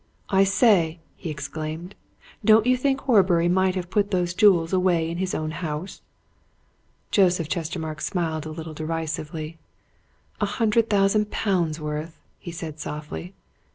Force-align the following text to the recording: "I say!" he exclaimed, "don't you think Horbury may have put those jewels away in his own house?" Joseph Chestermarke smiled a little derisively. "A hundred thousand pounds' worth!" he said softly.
"I 0.29 0.45
say!" 0.45 0.99
he 1.15 1.29
exclaimed, 1.29 1.93
"don't 2.43 2.65
you 2.65 2.75
think 2.75 3.01
Horbury 3.01 3.47
may 3.47 3.71
have 3.73 3.91
put 3.91 4.09
those 4.09 4.33
jewels 4.33 4.73
away 4.73 5.07
in 5.07 5.19
his 5.19 5.35
own 5.35 5.51
house?" 5.51 6.01
Joseph 7.11 7.47
Chestermarke 7.47 8.01
smiled 8.01 8.47
a 8.47 8.51
little 8.51 8.73
derisively. 8.73 9.59
"A 10.39 10.47
hundred 10.47 10.89
thousand 10.89 11.29
pounds' 11.29 11.79
worth!" 11.79 12.19
he 12.39 12.49
said 12.51 12.79
softly. 12.79 13.35